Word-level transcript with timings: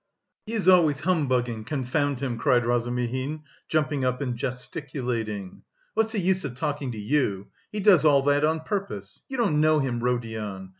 "He 0.47 0.53
is 0.53 0.67
always 0.67 1.01
humbugging, 1.01 1.63
confound 1.65 2.21
him," 2.21 2.39
cried 2.39 2.65
Razumihin, 2.65 3.43
jumping 3.67 4.03
up 4.03 4.19
and 4.19 4.35
gesticulating. 4.35 5.61
"What's 5.93 6.13
the 6.13 6.19
use 6.19 6.43
of 6.43 6.55
talking 6.55 6.91
to 6.93 6.97
you? 6.99 7.49
He 7.71 7.81
does 7.81 8.03
all 8.03 8.23
that 8.23 8.43
on 8.43 8.61
purpose; 8.61 9.21
you 9.29 9.37
don't 9.37 9.61
know 9.61 9.77
him, 9.77 9.99
Rodion! 9.99 10.69